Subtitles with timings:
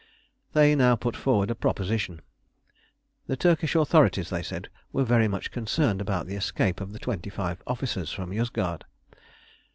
[0.53, 2.23] They now put forward a proposition:
[3.27, 7.29] the Turkish authorities, they said, were very much concerned about the escape of the twenty
[7.29, 8.81] five officers from Yozgad.